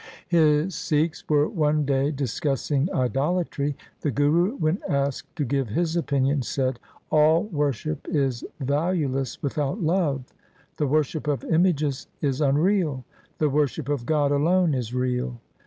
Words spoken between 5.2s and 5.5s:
to